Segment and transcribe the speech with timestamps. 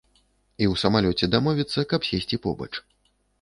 [0.61, 2.69] І ў самалёце дамовіцца, каб сесці побач.